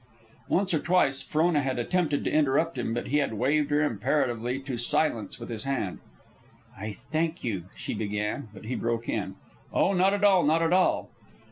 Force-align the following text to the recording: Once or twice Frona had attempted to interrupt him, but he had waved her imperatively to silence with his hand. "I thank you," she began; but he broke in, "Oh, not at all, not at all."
Once 0.49 0.73
or 0.73 0.79
twice 0.79 1.21
Frona 1.21 1.61
had 1.61 1.77
attempted 1.77 2.23
to 2.23 2.31
interrupt 2.31 2.75
him, 2.75 2.91
but 2.91 3.09
he 3.09 3.17
had 3.17 3.35
waved 3.35 3.69
her 3.69 3.83
imperatively 3.83 4.59
to 4.59 4.75
silence 4.75 5.39
with 5.39 5.49
his 5.49 5.63
hand. 5.63 5.99
"I 6.75 6.93
thank 6.93 7.43
you," 7.43 7.65
she 7.75 7.93
began; 7.93 8.47
but 8.51 8.65
he 8.65 8.73
broke 8.73 9.07
in, 9.07 9.35
"Oh, 9.71 9.93
not 9.93 10.15
at 10.15 10.23
all, 10.23 10.43
not 10.43 10.63
at 10.63 10.73
all." 10.73 11.11